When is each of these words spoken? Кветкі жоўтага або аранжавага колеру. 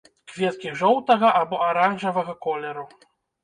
Кветкі 0.31 0.71
жоўтага 0.79 1.29
або 1.43 1.61
аранжавага 1.69 2.39
колеру. 2.49 2.91